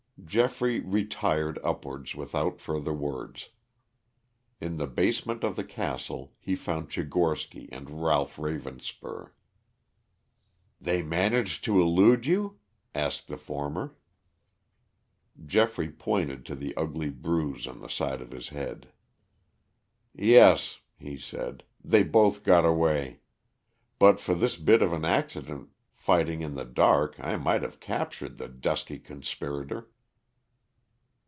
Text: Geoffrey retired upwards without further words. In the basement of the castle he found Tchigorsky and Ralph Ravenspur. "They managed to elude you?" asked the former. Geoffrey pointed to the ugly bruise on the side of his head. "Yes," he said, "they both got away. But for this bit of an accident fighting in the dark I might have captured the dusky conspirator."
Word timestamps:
Geoffrey 0.23 0.79
retired 0.81 1.57
upwards 1.63 2.13
without 2.15 2.59
further 2.61 2.93
words. 2.93 3.49
In 4.61 4.77
the 4.77 4.85
basement 4.87 5.43
of 5.43 5.55
the 5.57 5.63
castle 5.63 6.31
he 6.39 6.55
found 6.55 6.87
Tchigorsky 6.89 7.67
and 7.71 8.01
Ralph 8.03 8.35
Ravenspur. 8.37 9.31
"They 10.79 11.01
managed 11.03 11.63
to 11.65 11.81
elude 11.81 12.25
you?" 12.27 12.59
asked 12.95 13.27
the 13.29 13.35
former. 13.35 13.95
Geoffrey 15.43 15.89
pointed 15.89 16.45
to 16.45 16.55
the 16.55 16.77
ugly 16.77 17.09
bruise 17.09 17.65
on 17.67 17.79
the 17.81 17.89
side 17.89 18.21
of 18.21 18.31
his 18.31 18.49
head. 18.49 18.89
"Yes," 20.13 20.79
he 20.99 21.17
said, 21.17 21.63
"they 21.83 22.03
both 22.03 22.43
got 22.45 22.63
away. 22.63 23.19
But 23.99 24.17
for 24.21 24.33
this 24.35 24.55
bit 24.55 24.81
of 24.83 24.93
an 24.93 25.03
accident 25.03 25.71
fighting 25.95 26.41
in 26.43 26.53
the 26.55 26.63
dark 26.63 27.19
I 27.19 27.35
might 27.37 27.63
have 27.63 27.79
captured 27.81 28.37
the 28.37 28.47
dusky 28.47 28.99
conspirator." 28.99 29.87